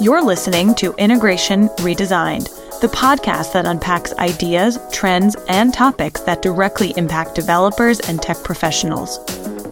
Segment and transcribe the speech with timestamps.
[0.00, 2.44] You're listening to Integration Redesigned,
[2.80, 9.18] the podcast that unpacks ideas, trends, and topics that directly impact developers and tech professionals.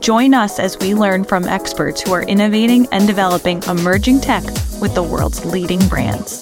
[0.01, 4.43] Join us as we learn from experts who are innovating and developing emerging tech
[4.81, 6.41] with the world's leading brands.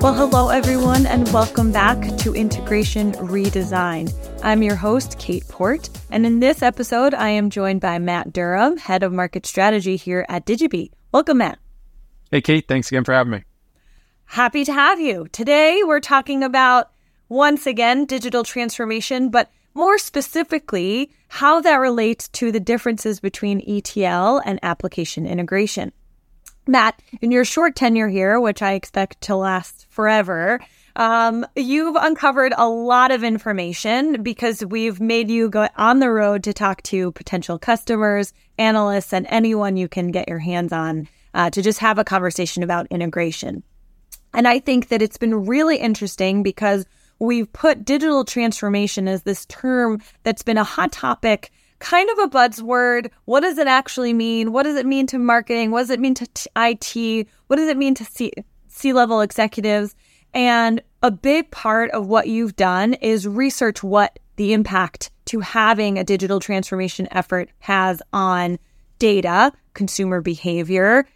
[0.00, 4.29] Well, hello, everyone, and welcome back to Integration Redesign.
[4.42, 8.78] I'm your host, Cait Porte, and in this episode, I am joined by Matt Durham,
[8.78, 10.92] Head of Market Strategy here at Digibee.
[11.12, 11.58] Welcome, Matt.
[12.30, 13.44] Hey, Cait, thanks again for having me.
[14.24, 15.28] Happy to have you.
[15.32, 16.90] Today, we're talking about,
[17.28, 24.40] once again, digital transformation, but more specifically, how that relates to the differences between ETL
[24.46, 25.92] and application integration.
[26.66, 30.60] Matt, in your short tenure here, which I expect to last forever,
[31.00, 36.44] um, you've uncovered a lot of information because we've made you go on the road
[36.44, 41.48] to talk to potential customers, analysts, and anyone you can get your hands on uh,
[41.48, 43.62] to just have a conversation about integration.
[44.34, 46.84] And I think that it's been really interesting because
[47.18, 52.28] we've put digital transformation as this term that's been a hot topic kind of a
[52.28, 53.10] buzzword.
[53.24, 54.52] What does it actually mean?
[54.52, 55.70] What does it mean to marketing?
[55.70, 57.26] What does it mean to IT?
[57.46, 59.94] What does it mean to C level executives?
[60.34, 65.98] And a big part of what you've done is research what the impact to having
[65.98, 68.58] a digital transformation effort has on
[68.98, 71.06] data, consumer behavior,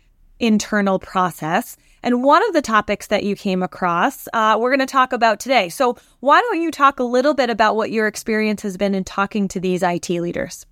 [0.41, 1.77] internal process.
[2.03, 5.41] And one of the topics that you came across, uh, we're going to talk about
[5.41, 5.69] today.
[5.69, 9.05] So, why don't you talk a little bit about what your experience has been in
[9.05, 10.67] talking to these IT leaders?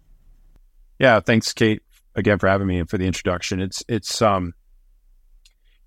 [0.99, 1.81] Yeah, thanks, Cait,
[2.15, 3.61] again for having me and for the introduction.
[3.61, 4.53] It's it's um,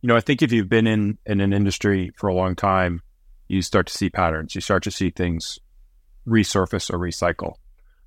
[0.06, 3.02] you know, I think if you've been in in an industry for a long time,
[3.48, 4.54] you start to see patterns.
[4.54, 5.58] You start to see things
[6.28, 7.56] resurface or recycle.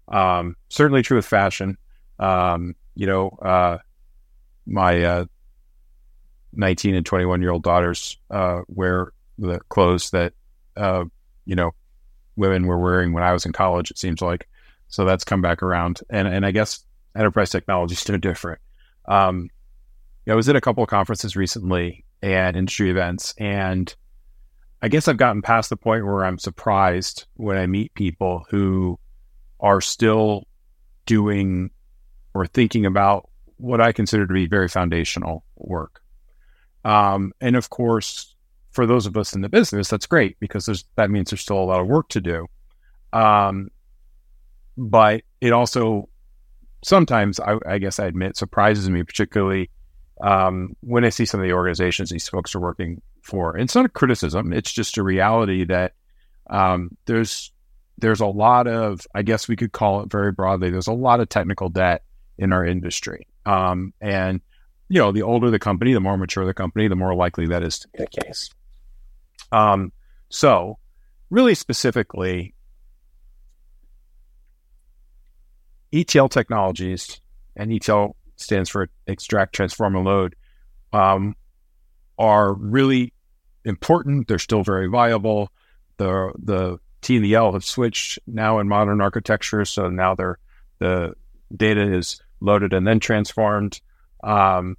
[0.06, 1.76] Um, certainly true with fashion.
[2.20, 3.78] Um, you know, uh,
[4.64, 5.24] my uh,
[6.52, 10.34] 19 and 21 year old daughters uh, wear the clothes that
[10.76, 11.04] uh,
[11.46, 11.72] you know
[12.36, 13.90] women were wearing when I was in college.
[13.90, 14.48] It seems like
[14.86, 16.78] so that's come back around, and and I guess
[17.16, 18.60] enterprise technology is no different.
[19.06, 19.50] Um,
[20.28, 23.94] I was at a couple of conferences recently and industry events, and
[24.82, 28.98] I guess I've gotten past the point where I'm surprised when I meet people who
[29.60, 30.46] are still
[31.06, 31.70] doing
[32.34, 36.02] or thinking about what I consider to be very foundational work.
[36.84, 38.34] Um, and of course,
[38.70, 41.64] for those of us in the business, that's great because that means there's still a
[41.64, 42.46] lot of work to do.
[43.12, 43.70] Um,
[44.76, 46.08] but it also
[46.84, 49.70] sometimes, I, I, guess I admit, surprises me, particularly
[50.20, 53.56] um, when I see some of the organizations these folks are working for.
[53.56, 55.92] It's not a criticism; it's just a reality that
[56.48, 57.52] um, there's
[57.98, 61.18] there's a lot of, I guess we could call it very broadly, there's a lot
[61.18, 62.04] of technical debt
[62.38, 64.40] in our industry, um, and
[64.88, 67.62] you know, the older the company, the more mature the company, the more likely that
[67.62, 68.50] is to be the case.
[69.52, 69.92] Um,
[70.30, 70.78] so,
[71.30, 72.54] really specifically,
[75.92, 77.20] ETL technologies,
[77.56, 80.36] and ETL stands for extract, transform, and load,
[80.92, 81.34] um,
[82.18, 83.12] are really
[83.64, 84.28] important.
[84.28, 85.50] They're still very viable.
[85.98, 90.38] The the T and the L have switched now in modern architecture, so now they're
[90.78, 91.14] the
[91.54, 93.80] data is loaded and then transformed.
[94.22, 94.76] Um,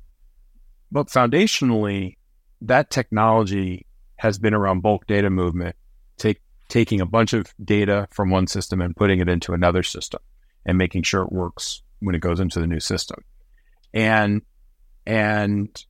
[0.91, 2.17] but foundationally,
[2.61, 3.85] that technology
[4.17, 5.75] has been around bulk data movement,
[6.17, 10.21] take, taking a bunch of data from one system and putting it into another system
[10.65, 13.23] and making sure it works when it goes into the new system.
[13.93, 14.41] And
[15.05, 15.85] and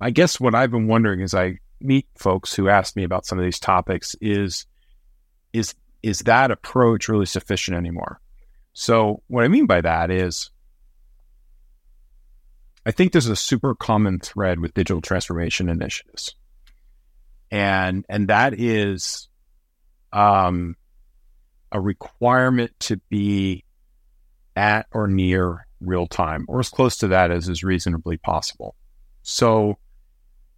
[0.00, 3.38] I guess what I've been wondering as I meet folks who ask me about some
[3.38, 4.66] of these topics is
[5.52, 8.20] is is that approach really sufficient anymore?
[8.72, 10.50] So what I mean by that is
[12.84, 16.34] I think there's a super common thread with digital transformation initiatives.
[17.50, 19.28] And and that is
[20.12, 20.76] um,
[21.70, 23.64] a requirement to be
[24.56, 28.74] at or near real time or as close to that as is reasonably possible.
[29.22, 29.78] So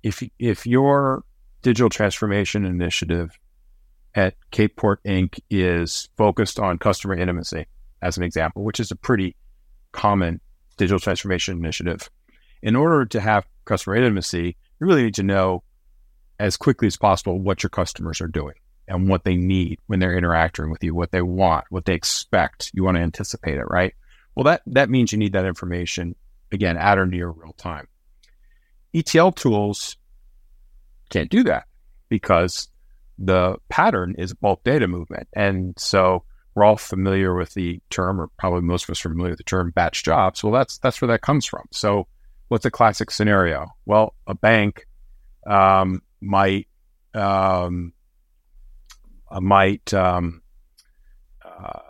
[0.03, 1.25] if if your
[1.63, 3.39] digital transformation initiative
[4.15, 5.41] at Cait Porte Inc.
[5.51, 7.67] is focused on customer intimacy,
[8.03, 9.35] as an example, which is a pretty
[9.93, 10.41] common
[10.77, 12.11] digital transformation initiative.
[12.63, 15.63] In order to have customer intimacy, you really need to know
[16.39, 18.55] as quickly as possible what your customers are doing
[18.87, 22.71] and what they need when they're interacting with you, what they want, what they expect.
[22.75, 23.95] You want to anticipate it, right?
[24.35, 26.15] Well, that, that means you need that information
[26.53, 27.89] again at or near real time.
[28.95, 29.97] ETL tools
[31.11, 31.65] can't do that
[32.09, 32.69] because
[33.19, 35.29] the pattern is bulk data movement.
[35.35, 39.31] And so we're all familiar with the term, or probably most of us are familiar
[39.31, 40.43] with the term batch jobs.
[40.43, 41.65] Well, that's that's where that comes from.
[41.73, 42.07] So,
[42.49, 43.67] what's a classic scenario?
[43.87, 44.87] Well, a bank
[45.47, 46.69] um, might
[47.13, 47.93] um,
[49.31, 50.43] might um,
[51.45, 51.81] uh,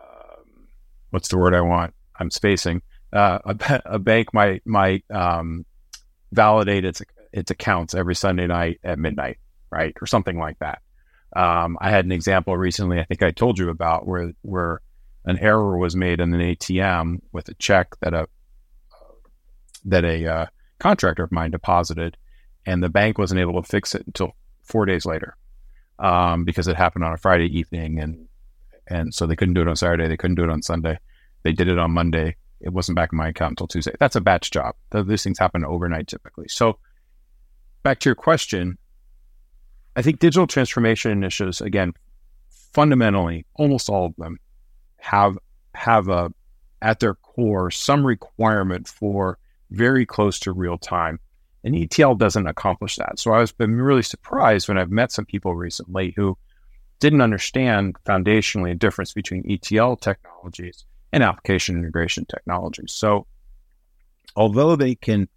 [1.11, 1.94] what's the word I want?
[2.19, 2.83] I'm spacing.
[3.13, 5.65] Uh, a, a, bank might might um,
[6.33, 7.03] validate its
[7.33, 9.39] its accounts every Sunday night at midnight,
[9.71, 10.81] right, or something like that.
[11.35, 13.01] Um, I had an example recently.
[13.01, 14.81] I think I told you about where where
[15.25, 18.29] an error was made in an ATM with a check that a
[19.85, 20.47] that a uh,
[20.79, 22.17] contractor of mine deposited,
[22.67, 25.37] and the bank wasn't able to fix it until four days later
[25.99, 28.29] um, because it happened on a Friday evening, and
[28.87, 30.09] and so they couldn't do it on Saturday.
[30.09, 30.99] They couldn't do it on Sunday.
[31.45, 32.37] They did it on Monday.
[32.61, 33.95] It wasn't back in my account until Tuesday.
[34.01, 34.75] That's a batch job.
[34.91, 36.49] These things happen overnight typically.
[36.49, 36.79] So
[37.83, 38.79] back to your question,
[39.95, 41.93] I think digital transformation initiatives, again,
[42.73, 44.39] fundamentally, almost all of them
[44.99, 45.39] have
[45.75, 46.33] have a
[46.83, 49.39] at their core some requirement for
[49.71, 51.21] very close to real time.
[51.63, 53.19] And ETL doesn't accomplish that.
[53.19, 56.37] So I was been really surprised when I've met some people recently who
[57.01, 62.93] didn't understand foundationally the difference between ETL technologies and application integration technologies.
[62.93, 63.27] So
[64.35, 65.29] although they can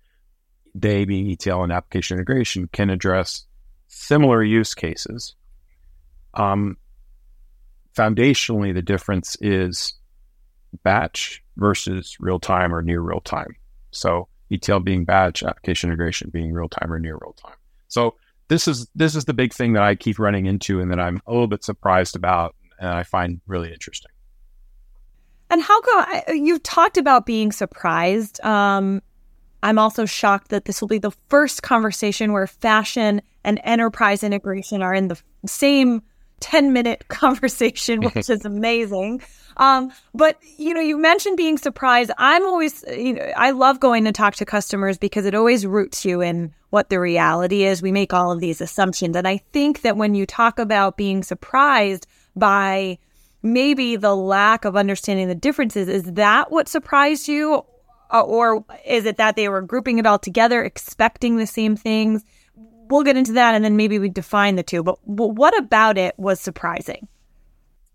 [0.74, 3.46] they being ETL and application integration can address
[3.88, 5.36] similar use cases.
[6.34, 6.78] Um,
[7.96, 9.94] foundationally, the difference is
[10.84, 13.56] batch versus real time or near real time.
[13.92, 17.56] So ETL being batch, application integration being real time or near real time.
[17.88, 18.16] So
[18.50, 21.22] this is this is the big thing that I keep running into and that I'm
[21.26, 24.12] a little bit surprised about and I find really interesting.
[25.50, 28.44] And how come you've talked about being surprised?
[28.44, 29.02] Um,
[29.64, 34.82] I'm also shocked that this will be the first conversation where fashion and enterprise integration
[34.82, 36.04] are in the same
[36.40, 39.22] 10 minute conversation, which is amazing.
[39.58, 42.12] Um, but you know, you mentioned being surprised.
[42.18, 46.06] I'm always, you know, I love going to talk to customers because it always roots
[46.06, 47.82] you in what the reality is.
[47.82, 49.16] We make all of these assumptions.
[49.16, 52.06] And I think that when you talk about being surprised
[52.36, 53.00] by
[53.54, 57.66] maybe the lack of understanding the differences, is that what surprised you?
[58.12, 62.24] Uh, or is it that they were grouping it all together, expecting the same things?
[62.90, 64.82] We'll get into that and then maybe we define the two.
[64.82, 67.08] But what about it was surprising?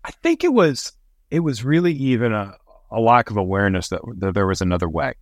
[0.03, 0.93] I think it was
[1.31, 2.55] it was really even a,
[2.91, 5.13] a lack of awareness that, that there was another way.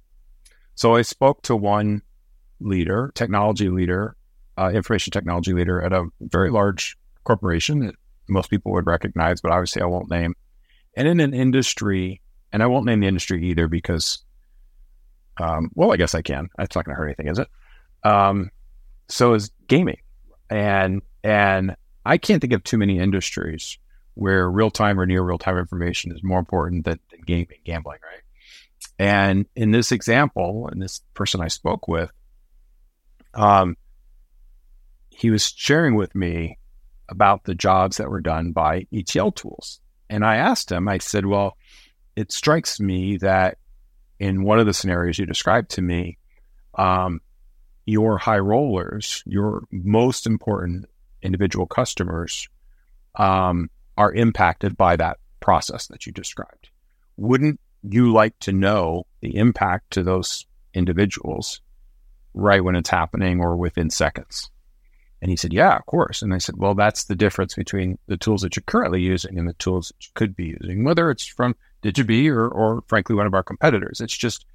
[0.75, 2.01] So I spoke to one
[2.59, 4.17] leader, technology leader,
[4.57, 7.93] uh, information technology leader at a very large corporation
[8.31, 10.35] most people would recognize, but obviously I won't name.
[10.95, 14.23] And in an industry, and I won't name the industry either because
[15.39, 16.49] um, well, I guess I can.
[16.59, 17.47] It's not going to hurt anything, is it?
[18.03, 18.51] Um,
[19.07, 19.99] so is gaming,
[20.49, 21.75] and and
[22.05, 23.77] I can't think of too many industries
[24.13, 27.99] where real time or near real time information is more important than, than gaming, gambling,
[28.03, 28.21] right?
[28.99, 32.11] And in this example, and this person I spoke with,
[33.33, 33.77] um,
[35.09, 36.57] he was sharing with me
[37.11, 39.79] about the jobs that were done by ETL tools.
[40.09, 41.57] And I asked him, I said, well,
[42.15, 43.57] it strikes me that
[44.19, 46.17] in one of the scenarios you described to me,
[46.75, 47.21] um,
[47.85, 50.85] your high rollers, your most important
[51.21, 52.47] individual customers,
[53.15, 56.69] um, are impacted by that process that you described.
[57.17, 61.61] Wouldn't you like to know the impact to those individuals
[62.33, 64.49] right when it's happening or within seconds?
[65.21, 66.21] And he said, Yeah, of course.
[66.21, 69.47] And I said, Well, that's the difference between the tools that you're currently using and
[69.47, 73.27] the tools that you could be using, whether it's from Digibee or, or frankly, one
[73.27, 74.01] of our competitors.
[74.01, 74.45] It's just,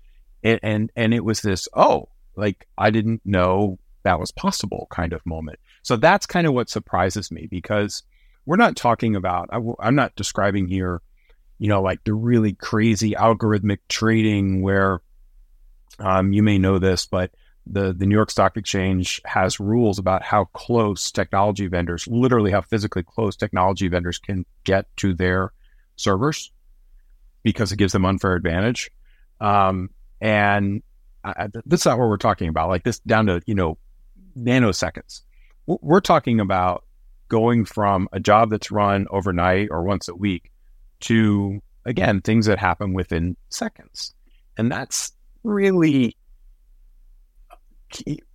[0.42, 5.12] and, and, and it was this, oh, like I didn't know that was possible kind
[5.12, 5.58] of moment.
[5.82, 8.02] So that's kind of what surprises me because
[8.44, 11.00] we're not talking about, I, I'm not describing here,
[11.58, 15.00] you know, like the really crazy algorithmic trading where
[15.98, 17.30] um, you may know this, but
[17.66, 22.60] the, the New York Stock Exchange has rules about how close technology vendors, literally how
[22.60, 25.52] physically close technology vendors can get to their
[25.96, 26.52] servers
[27.42, 28.90] because it gives them unfair advantage.
[29.40, 30.82] Um, and
[31.24, 32.68] I, that's not what we're talking about.
[32.68, 33.78] Like this down to you know
[34.38, 35.22] nanoseconds.
[35.66, 36.84] We're talking about
[37.28, 40.52] going from a job that's run overnight or once a week
[41.00, 44.14] to again things that happen within seconds,
[44.56, 46.16] and that's really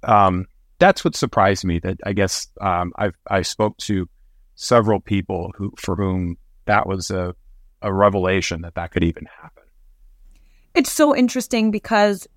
[0.04, 0.48] um,
[0.80, 1.80] that's what surprised me.
[1.80, 4.08] That I guess um, I've I spoke to
[4.56, 7.36] several people who for whom that was a
[7.82, 9.64] a revelation that that could even happen.
[10.74, 12.28] It's so interesting because,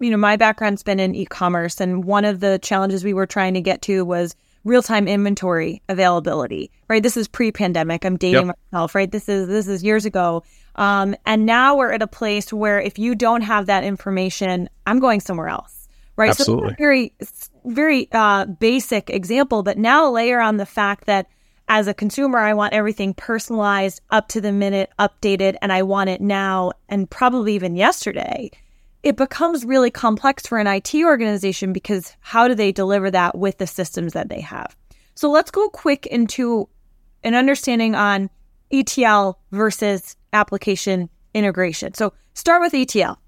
[0.00, 3.26] you know, my background's been in e commerce, and one of the challenges we were
[3.26, 4.34] trying to get to was
[4.64, 7.02] real time inventory availability, right?
[7.02, 8.04] This is pre pandemic.
[8.04, 8.58] I'm dating yep.
[8.72, 9.10] myself, right?
[9.10, 10.42] This is this is years ago.
[10.74, 15.00] Um, and now we're at a place where if you don't have that information, I'm
[15.00, 15.75] going somewhere else,
[16.16, 16.30] right?
[16.30, 16.70] Absolutely.
[16.70, 17.14] So very
[17.64, 21.26] very uh, basic example, but now layer on the fact that
[21.68, 26.10] as a consumer, I want everything personalized, up to the minute, updated, and I want
[26.10, 28.50] it now and probably even yesterday.
[29.02, 33.58] It becomes really complex for an IT organization because how do they deliver that with
[33.58, 34.76] the systems that they have?
[35.14, 36.68] So let's go quick into
[37.24, 38.30] an understanding on
[38.70, 41.94] ETL versus application integration.
[41.94, 43.18] So start with ETL.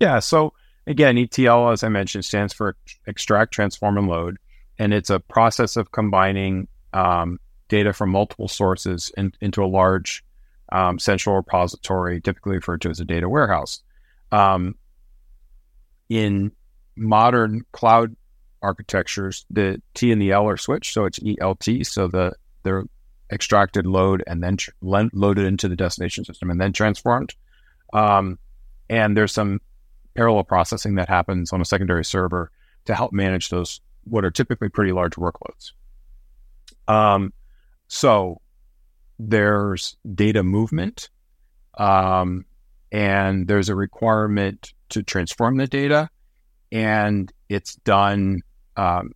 [0.00, 0.18] Yeah.
[0.20, 0.54] So
[0.86, 2.76] again, ETL, as I mentioned, stands for
[3.06, 4.36] extract, transform, and load.
[4.78, 7.38] And it's a process of combining um,
[7.68, 10.24] data from multiple sources in, into a large
[10.72, 13.82] um, central repository, typically referred to as a data warehouse.
[14.32, 14.74] Um,
[16.08, 16.52] in
[16.96, 18.16] modern cloud
[18.62, 21.86] architectures, the T and the L are switched, so it's ELT.
[21.86, 22.84] So the they're
[23.30, 27.34] extracted, load, and then tr- loaded into the destination system, and then transformed.
[27.92, 28.38] Um,
[28.88, 29.60] and there's some
[30.14, 32.50] parallel processing that happens on a secondary server
[32.84, 35.72] to help manage those what are typically pretty large workloads.
[36.86, 37.32] Um,
[37.88, 38.40] so
[39.18, 41.08] there's data movement,
[41.78, 42.44] um,
[42.92, 46.10] and there's a requirement to transform the data,
[46.70, 48.42] and it's done
[48.76, 49.12] um,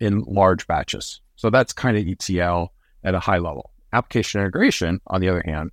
[0.00, 1.20] in large batches.
[1.36, 2.72] So that's kind of ETL
[3.04, 3.70] at a high level.
[3.92, 5.70] Application integration, on the other hand,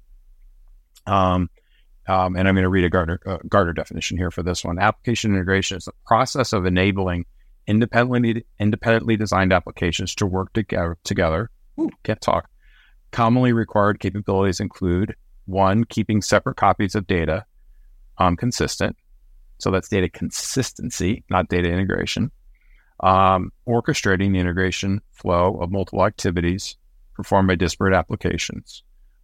[1.05, 1.49] um,
[2.09, 4.79] um, and I'm going to read a Gartner, uh, Gartner definition here for this one.
[4.79, 7.25] Application integration is the process of enabling
[7.67, 10.97] independently independently designed applications to work together.
[11.03, 11.51] together.
[11.79, 12.49] Ooh, can't talk.
[13.11, 17.45] Commonly required capabilities include one, keeping separate copies of data
[18.17, 18.97] um, consistent.
[19.59, 22.31] So that's data consistency, not data integration.
[23.01, 26.75] Um, orchestrating the integration flow of multiple activities
[27.13, 28.83] performed by disparate applications,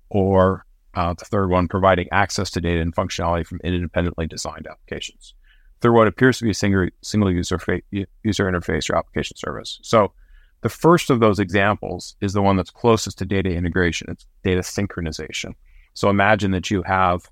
[0.10, 0.66] or
[0.96, 5.34] uh, the third one, providing access to data and functionality from independently designed applications.
[5.82, 9.80] Third one appears to be a single, single user, fa- user interface or application service.
[9.84, 10.14] So
[10.62, 14.10] the first of those examples is the one that's closest to data integration.
[14.10, 15.54] It's data synchronization.
[15.94, 17.30] So imagine that you have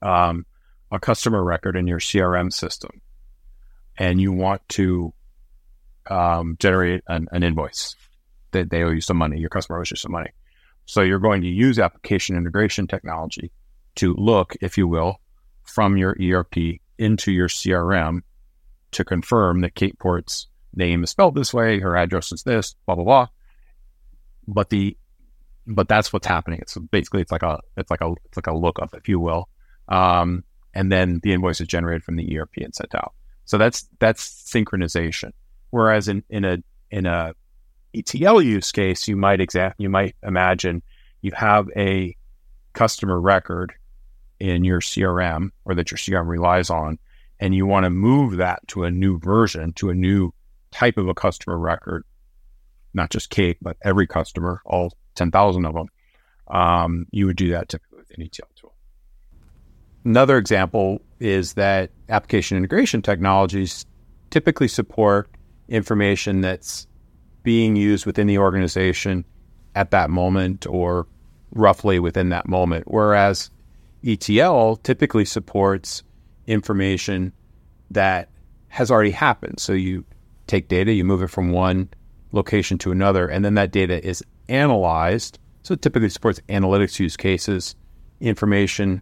[0.00, 0.46] um,
[0.90, 3.00] a customer record in your CRM system
[3.96, 5.12] and you want to
[6.08, 7.96] um, generate an, an invoice
[8.62, 10.30] they owe you some money, your customer owes you some money.
[10.86, 13.50] So you're going to use application integration technology
[13.96, 15.20] to look, if you will,
[15.62, 18.20] from your ERP into your CRM
[18.92, 22.94] to confirm that Cait Porte's name is spelled this way, her address is this, blah
[22.94, 23.26] blah blah.
[24.46, 24.96] But the
[25.66, 26.60] but that's what's happening.
[26.60, 29.48] It's basically it's like a it's like a it's like a lookup, if you will.
[29.88, 33.14] Um, and then the invoice is generated from the ERP and sent out.
[33.44, 35.32] So that's that's synchronization.
[35.70, 36.58] Whereas in, in a
[36.90, 37.34] in a
[37.94, 40.82] ETL use case, you might exa- you might imagine
[41.22, 42.16] you have a
[42.72, 43.72] customer record
[44.40, 46.98] in your CRM or that your CRM relies on,
[47.40, 50.32] and you want to move that to a new version, to a new
[50.70, 52.04] type of a customer record,
[52.92, 55.88] not just Cait, but every customer, all 10,000 of them,
[56.48, 58.74] um, you would do that typically with an ETL tool.
[60.04, 63.86] Another example is that application integration technologies
[64.30, 65.30] typically support
[65.68, 66.86] information that's
[67.44, 69.24] being used within the organization
[69.76, 71.06] at that moment or
[71.52, 72.84] roughly within that moment.
[72.88, 73.50] Whereas
[74.04, 76.02] ETL typically supports
[76.46, 77.32] information
[77.90, 78.28] that
[78.68, 79.60] has already happened.
[79.60, 80.04] So you
[80.46, 81.88] take data, you move it from one
[82.32, 85.38] location to another, and then that data is analyzed.
[85.62, 87.76] So it typically supports analytics use cases,
[88.20, 89.00] information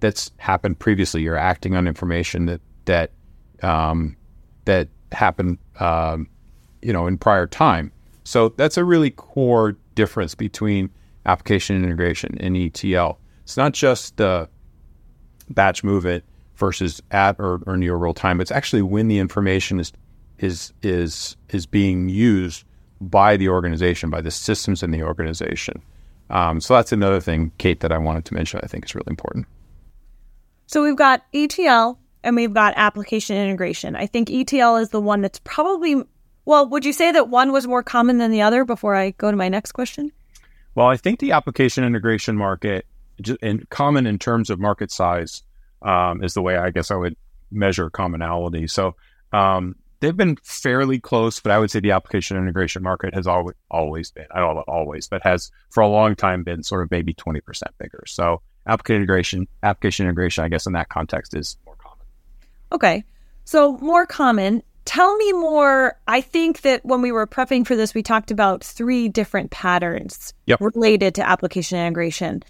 [0.00, 1.22] that's happened previously.
[1.22, 3.12] You're acting on information that that
[3.62, 4.16] um,
[4.64, 6.28] that happened um,
[6.82, 7.92] you know, in prior time.
[8.24, 10.90] So that's a really core difference between
[11.26, 13.18] application integration and ETL.
[13.42, 14.48] It's not just the
[15.48, 16.24] batch move it
[16.56, 18.40] versus at or, or near real time.
[18.40, 19.92] It's actually when the information is
[20.38, 22.64] is is is being used
[23.00, 25.82] by the organization, by the systems in the organization.
[26.28, 28.60] Um, so that's another thing, Cait, that I wanted to mention.
[28.62, 29.46] I think is really important.
[30.66, 33.96] So we've got ETL and we've got application integration.
[33.96, 36.04] I think ETL is the one that's probably
[36.44, 39.30] well, would you say that one was more common than the other before I go
[39.30, 40.12] to my next question?
[40.74, 42.86] Well, I think the application integration market,
[43.42, 45.42] in common in terms of market size,
[45.82, 47.16] um, is the way I guess I would
[47.50, 48.66] measure commonality.
[48.66, 48.94] So
[49.32, 53.56] um, they've been fairly close, but I would say the application integration market has always
[53.70, 56.90] always been, I don't know always, but has for a long time been sort of
[56.90, 58.04] maybe twenty percent bigger.
[58.06, 62.06] So application integration, application integration, I guess in that context is more common.
[62.72, 63.04] Okay,
[63.44, 65.96] so more common Tell me more.
[66.08, 70.34] I think that when we were prepping for this, we talked about three different patterns
[70.46, 70.60] Yep.
[70.60, 72.42] related to application integration.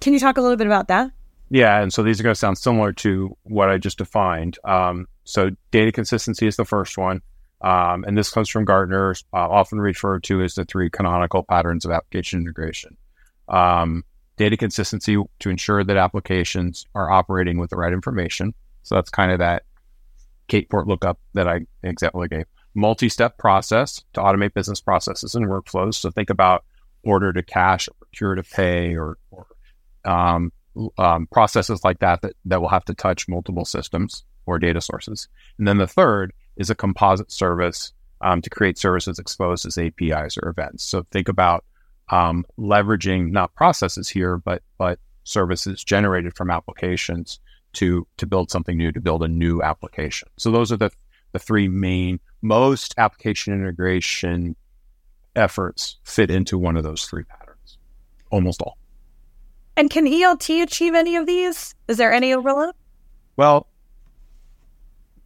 [0.00, 1.12] Can you talk a little bit about that?
[1.50, 4.58] Yeah, and so these are going to sound similar to what I just defined.
[4.64, 7.22] Um, so data consistency is the first one,
[7.60, 11.84] um, and this comes from Gartner, uh, often referred to as the three canonical patterns
[11.84, 12.96] of application integration.
[13.46, 14.02] Um,
[14.36, 18.52] data consistency to ensure that applications are operating with the right information.
[18.82, 19.62] So that's kind of that
[20.48, 22.46] Cait Porte lookup that I example I gave.
[22.74, 25.94] Multi-step process to automate business processes and workflows.
[25.94, 26.64] So think about
[27.04, 29.46] order to cash, or procure to pay, or, or
[30.04, 30.52] um,
[30.98, 35.28] um, processes like that, that that will have to touch multiple systems or data sources.
[35.58, 40.36] And then the third is a composite service um, to create services exposed as APIs
[40.42, 40.84] or events.
[40.84, 41.64] So think about
[42.08, 47.40] um, leveraging not processes here, but but services generated from applications
[47.74, 50.28] to to build something new, to build a new application.
[50.36, 50.90] So those are the
[51.32, 54.56] the three main most application integration
[55.36, 57.78] efforts fit into one of those three patterns.
[58.30, 58.78] Almost all.
[59.76, 61.74] And can ELT achieve any of these?
[61.88, 62.76] Is there any overlap?
[63.36, 63.66] Well,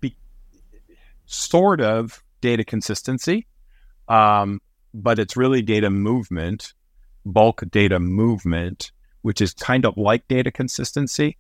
[0.01, 0.17] be,
[1.27, 3.47] sort of data consistency,
[4.09, 4.61] um,
[4.95, 6.73] but it's really data movement,
[7.27, 11.37] bulk data movement, which is kind of like data consistency,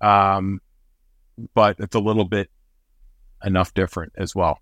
[0.00, 0.60] um,
[1.54, 2.50] but it's a little bit
[3.44, 4.60] enough different as well.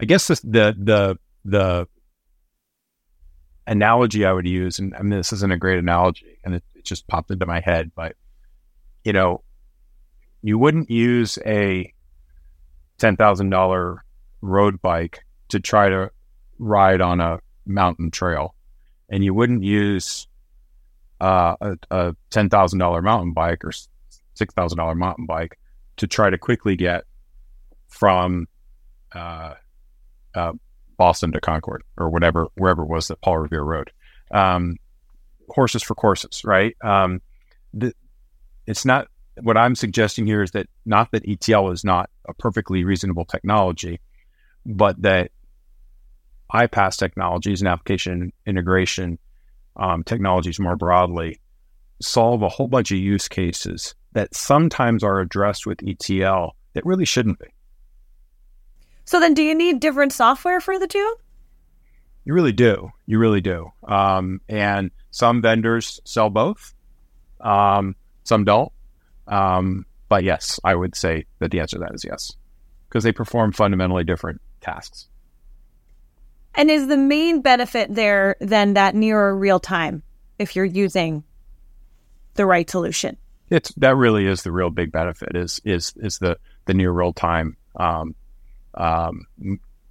[0.00, 1.86] I guess this, the the the
[3.66, 6.84] analogy I would use, and I mean this isn't a great analogy, and it, it
[6.84, 8.16] just popped into my head, but
[9.04, 9.42] you know,
[10.42, 11.92] you wouldn't use a
[12.98, 14.04] ten thousand dollar
[14.40, 16.10] road bike to try to
[16.58, 18.54] ride on a mountain trail,
[19.08, 20.26] and you wouldn't use
[21.20, 23.72] uh, a, a ten thousand dollar mountain bike or
[24.34, 25.58] six thousand dollar mountain bike
[25.96, 27.04] to try to quickly get
[27.88, 28.46] from
[29.14, 29.54] uh,
[30.34, 30.52] uh,
[30.96, 33.90] Boston to Concord or whatever wherever it was that Paul Revere rode.
[34.30, 34.76] Um,
[35.48, 36.74] horses for courses, right?
[36.82, 37.20] Um,
[37.74, 37.92] the,
[38.66, 39.08] it's not
[39.40, 44.00] what I'm suggesting here is that not that ETL is not a perfectly reasonable technology,
[44.66, 45.30] but that
[46.52, 49.18] iPaaS technologies and application integration
[49.76, 51.40] um, technologies more broadly
[52.00, 57.04] solve a whole bunch of use cases that sometimes are addressed with ETL that really
[57.04, 57.46] shouldn't be.
[59.04, 61.16] So then, do you need different software for the two?
[62.24, 62.90] You really do.
[63.06, 63.72] You really do.
[63.82, 66.72] Um, and some vendors sell both.
[67.40, 68.72] Um, some don't.
[69.26, 72.32] Um, but yes, I would say that the answer to that is yes,
[72.88, 75.08] because they perform fundamentally different tasks.
[76.54, 80.02] And is the main benefit there then that nearer real time
[80.38, 81.24] if you're using
[82.34, 83.16] the right solution?
[83.52, 87.12] It's that really is the real big benefit is is is the the near real
[87.12, 88.14] time um,
[88.74, 89.26] um,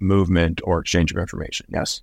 [0.00, 1.66] movement or exchange of information.
[1.68, 2.00] Yes.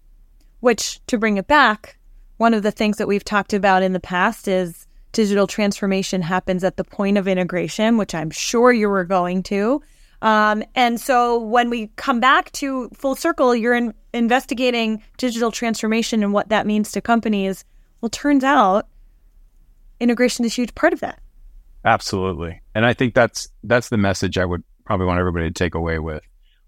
[0.61, 1.97] Which, to bring it back,
[2.37, 6.63] one of the things that we've talked about in the past is digital transformation happens
[6.63, 9.81] at the point of integration, which I'm sure you were going to.
[10.21, 16.23] Um, and so when we come back to full circle, you're in, investigating digital transformation
[16.23, 17.65] and what that means to companies.
[18.01, 18.87] Well, turns out
[19.99, 21.19] integration is a huge part of that.
[21.85, 25.75] Absolutely, and I think that's that's the message I would probably want everybody to take
[25.75, 26.23] away with.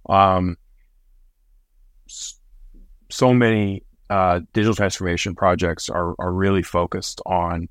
[0.08, 0.58] Um,
[2.08, 7.68] so many uh, digital transformation projects are are really focused on,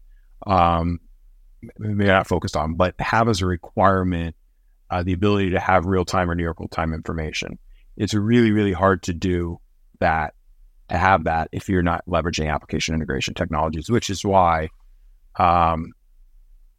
[0.47, 1.01] um,
[1.79, 4.37] maybe not focused on, but have as a requirement
[4.91, 7.59] uh, the ability to have real time or near real time information.
[7.97, 9.61] It's really really hard to do
[10.01, 10.35] that
[10.91, 14.69] to have that if you're not leveraging application integration technologies, which is why
[15.39, 15.93] um,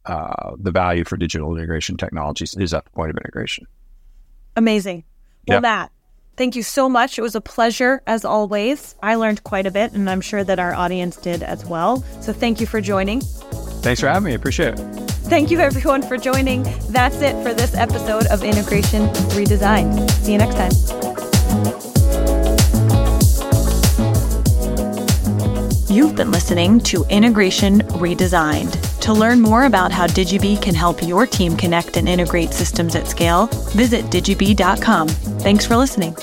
[0.06, 3.66] uh, the value for digital integration technologies is at the point of integration.
[4.56, 5.04] Amazing.
[5.48, 5.62] Well, Yep.
[5.62, 5.92] Matt,
[6.36, 7.18] thank you so much.
[7.18, 8.94] It was a pleasure as always.
[9.02, 11.98] I learned quite a bit, and I'm sure that our audience did as well.
[12.20, 13.20] So thank you for joining.
[13.82, 14.34] Thanks for having me.
[14.34, 14.78] Appreciate it.
[15.32, 16.62] Thank you, everyone, for joining.
[16.90, 20.10] That's it for this episode of Integration Redesigned.
[20.10, 20.72] See you next time.
[25.88, 28.91] You've been listening to Integration Redesigned.
[29.02, 33.08] To learn more about how Digibee can help your team connect and integrate systems at
[33.08, 35.08] scale, visit digibee.com.
[35.08, 36.14] Thanks for listening.